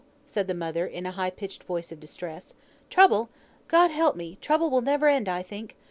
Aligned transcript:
said 0.25 0.47
the 0.47 0.55
mother, 0.55 0.83
in 0.87 1.05
a 1.05 1.11
high 1.11 1.29
pitched 1.29 1.63
voice 1.63 1.91
of 1.91 1.99
distress. 1.99 2.55
"Trouble! 2.89 3.29
God 3.67 3.91
help 3.91 4.15
me, 4.15 4.39
trouble 4.41 4.71
will 4.71 4.81
never 4.81 5.07
end, 5.07 5.29
I 5.29 5.43
think. 5.43 5.77